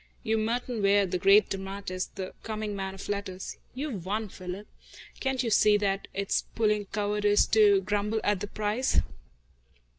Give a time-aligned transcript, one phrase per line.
[0.23, 3.57] You're Merton Ware, the great dramatist, the coming man of letters.
[3.75, 4.65] You've won, Philip.
[5.19, 9.01] Can't you see that it's puling cowardice to grumble at the price?"